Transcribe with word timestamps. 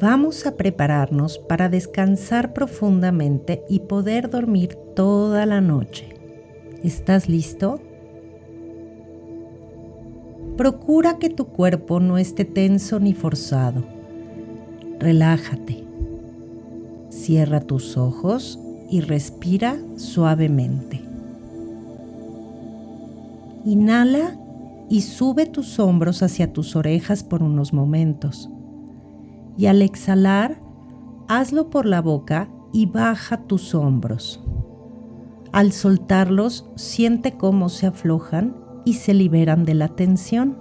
vamos 0.00 0.46
a 0.46 0.56
prepararnos 0.56 1.38
para 1.38 1.68
descansar 1.68 2.52
profundamente 2.52 3.62
y 3.68 3.80
poder 3.80 4.30
dormir 4.30 4.74
toda 4.96 5.44
la 5.46 5.60
noche. 5.60 6.08
¿Estás 6.82 7.28
listo? 7.28 7.80
Procura 10.56 11.18
que 11.18 11.28
tu 11.28 11.46
cuerpo 11.46 12.00
no 12.00 12.18
esté 12.18 12.44
tenso 12.44 12.98
ni 12.98 13.12
forzado. 13.12 13.84
Relájate. 14.98 15.84
Cierra 17.10 17.60
tus 17.60 17.96
ojos 17.96 18.58
y 18.90 19.00
respira 19.00 19.78
suavemente. 19.96 21.00
Inhala 23.64 24.38
y 24.88 25.02
sube 25.02 25.46
tus 25.46 25.78
hombros 25.78 26.22
hacia 26.22 26.52
tus 26.52 26.74
orejas 26.76 27.22
por 27.22 27.42
unos 27.42 27.72
momentos. 27.72 28.48
Y 29.60 29.66
al 29.66 29.82
exhalar, 29.82 30.58
hazlo 31.28 31.68
por 31.68 31.84
la 31.84 32.00
boca 32.00 32.48
y 32.72 32.86
baja 32.86 33.42
tus 33.42 33.74
hombros. 33.74 34.42
Al 35.52 35.72
soltarlos, 35.72 36.70
siente 36.76 37.36
cómo 37.36 37.68
se 37.68 37.86
aflojan 37.86 38.56
y 38.86 38.94
se 38.94 39.12
liberan 39.12 39.66
de 39.66 39.74
la 39.74 39.88
tensión. 39.88 40.56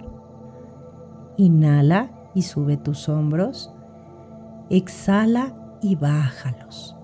Inhala 1.38 2.12
y 2.36 2.42
sube 2.42 2.76
tus 2.76 3.08
hombros. 3.08 3.74
Exhala 4.70 5.56
y 5.82 5.96
bájalos. 5.96 6.98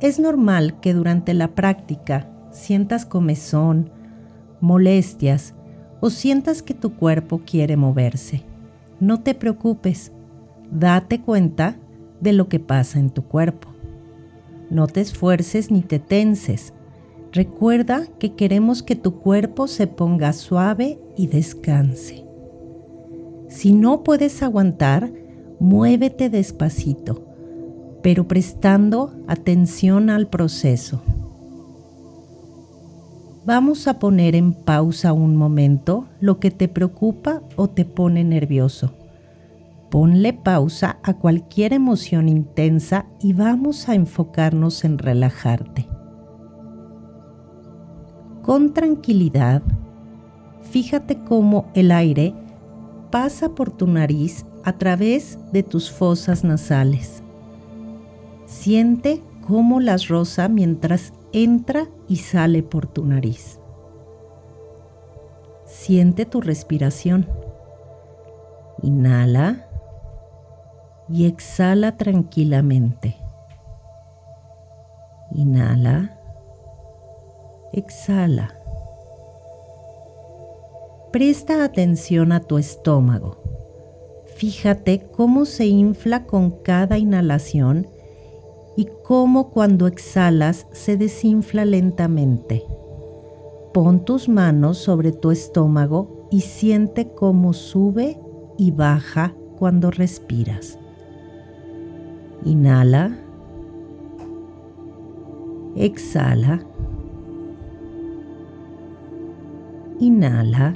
Es 0.00 0.18
normal 0.18 0.80
que 0.80 0.94
durante 0.94 1.34
la 1.34 1.48
práctica 1.48 2.30
sientas 2.50 3.04
comezón, 3.04 3.90
molestias 4.62 5.54
o 6.00 6.08
sientas 6.08 6.62
que 6.62 6.72
tu 6.72 6.94
cuerpo 6.94 7.42
quiere 7.44 7.76
moverse. 7.76 8.42
No 9.00 9.20
te 9.20 9.34
preocupes, 9.34 10.12
date 10.74 11.20
cuenta 11.20 11.76
de 12.20 12.32
lo 12.32 12.48
que 12.48 12.58
pasa 12.58 12.98
en 12.98 13.10
tu 13.10 13.22
cuerpo. 13.22 13.68
No 14.70 14.86
te 14.86 15.00
esfuerces 15.00 15.70
ni 15.70 15.82
te 15.82 15.98
tenses. 15.98 16.72
Recuerda 17.32 18.06
que 18.18 18.34
queremos 18.34 18.82
que 18.82 18.96
tu 18.96 19.20
cuerpo 19.20 19.68
se 19.68 19.86
ponga 19.86 20.32
suave 20.32 20.98
y 21.16 21.28
descanse. 21.28 22.24
Si 23.48 23.72
no 23.72 24.02
puedes 24.02 24.42
aguantar, 24.42 25.12
muévete 25.60 26.28
despacito, 26.28 27.24
pero 28.02 28.26
prestando 28.26 29.12
atención 29.28 30.10
al 30.10 30.28
proceso. 30.28 31.02
Vamos 33.46 33.86
a 33.86 33.98
poner 33.98 34.34
en 34.34 34.54
pausa 34.54 35.12
un 35.12 35.36
momento 35.36 36.06
lo 36.20 36.40
que 36.40 36.50
te 36.50 36.66
preocupa 36.66 37.42
o 37.56 37.68
te 37.68 37.84
pone 37.84 38.24
nervioso. 38.24 38.94
Ponle 39.94 40.32
pausa 40.32 40.98
a 41.04 41.14
cualquier 41.18 41.72
emoción 41.72 42.28
intensa 42.28 43.06
y 43.20 43.32
vamos 43.32 43.88
a 43.88 43.94
enfocarnos 43.94 44.82
en 44.84 44.98
relajarte. 44.98 45.88
Con 48.42 48.74
tranquilidad, 48.74 49.62
fíjate 50.62 51.22
cómo 51.22 51.70
el 51.74 51.92
aire 51.92 52.34
pasa 53.12 53.50
por 53.50 53.70
tu 53.70 53.86
nariz 53.86 54.44
a 54.64 54.72
través 54.78 55.38
de 55.52 55.62
tus 55.62 55.92
fosas 55.92 56.42
nasales. 56.42 57.22
Siente 58.46 59.22
cómo 59.46 59.78
las 59.78 60.08
rosa 60.08 60.48
mientras 60.48 61.12
entra 61.30 61.86
y 62.08 62.16
sale 62.16 62.64
por 62.64 62.88
tu 62.88 63.04
nariz. 63.06 63.60
Siente 65.64 66.26
tu 66.26 66.40
respiración. 66.40 67.28
Inhala 68.82 69.68
y 71.08 71.26
exhala 71.26 71.96
tranquilamente. 71.96 73.16
Inhala, 75.32 76.18
exhala. 77.72 78.54
Presta 81.12 81.64
atención 81.64 82.32
a 82.32 82.40
tu 82.40 82.58
estómago. 82.58 83.38
Fíjate 84.36 85.06
cómo 85.12 85.44
se 85.44 85.66
infla 85.66 86.26
con 86.26 86.50
cada 86.50 86.98
inhalación 86.98 87.86
y 88.76 88.88
cómo 89.04 89.50
cuando 89.50 89.86
exhalas 89.86 90.66
se 90.72 90.96
desinfla 90.96 91.64
lentamente. 91.64 92.64
Pon 93.72 94.04
tus 94.04 94.28
manos 94.28 94.78
sobre 94.78 95.12
tu 95.12 95.30
estómago 95.30 96.28
y 96.30 96.40
siente 96.40 97.12
cómo 97.12 97.52
sube 97.52 98.20
y 98.58 98.70
baja 98.72 99.34
cuando 99.56 99.90
respiras. 99.90 100.78
Inhala. 102.44 103.16
Exhala. 105.76 106.60
Inhala. 109.98 110.74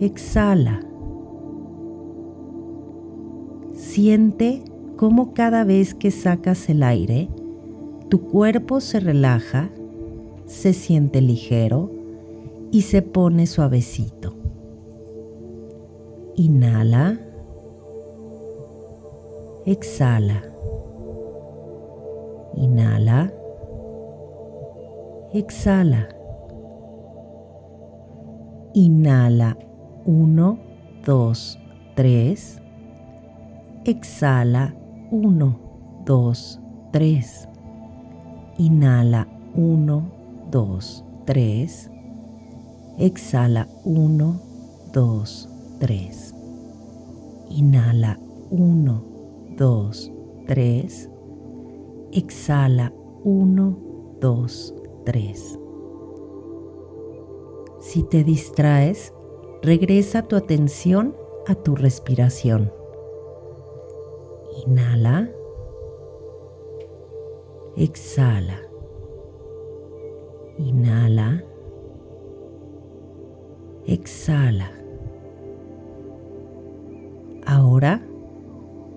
Exhala. 0.00 0.80
Siente 3.72 4.64
cómo 4.96 5.34
cada 5.34 5.62
vez 5.62 5.94
que 5.94 6.10
sacas 6.10 6.68
el 6.68 6.82
aire, 6.82 7.28
tu 8.08 8.22
cuerpo 8.22 8.80
se 8.80 8.98
relaja, 8.98 9.70
se 10.46 10.72
siente 10.72 11.20
ligero 11.20 11.92
y 12.72 12.82
se 12.82 13.02
pone 13.02 13.46
suavecito. 13.46 14.34
Inhala. 16.34 17.23
Exhala. 19.66 20.42
Inhala. 22.54 23.32
Exhala. 25.32 26.08
Inhala. 28.74 29.56
Uno, 30.04 30.58
dos, 31.04 31.58
tres. 31.94 32.60
Exhala 33.86 34.74
1, 35.10 35.58
2, 36.04 36.60
3. 36.92 37.48
Inhala 38.58 39.26
1, 39.54 40.02
2, 40.50 41.04
3. 41.24 41.90
Exhala 42.98 43.66
1, 43.84 44.40
2, 44.92 45.48
3. 45.80 46.34
Inhala 47.50 48.18
1, 48.50 49.13
2, 49.56 50.12
3. 50.46 51.10
Exhala 52.12 52.92
1, 53.22 53.78
2, 54.20 54.74
3. 55.04 55.58
Si 57.80 58.02
te 58.02 58.24
distraes, 58.24 59.12
regresa 59.62 60.22
tu 60.22 60.36
atención 60.36 61.14
a 61.46 61.54
tu 61.54 61.76
respiración. 61.76 62.72
Inhala. 64.66 65.30
Exhala. 67.76 68.60
Inhala. 70.58 71.44
Exhala. 73.86 74.70
Ahora 77.46 78.02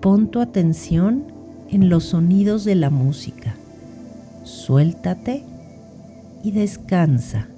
pon 0.00 0.28
tu 0.28 0.40
atención 0.40 1.24
en 1.70 1.88
los 1.88 2.04
sonidos 2.04 2.64
de 2.64 2.74
la 2.74 2.90
música. 2.90 3.56
Suéltate 4.44 5.44
y 6.42 6.52
descansa. 6.52 7.48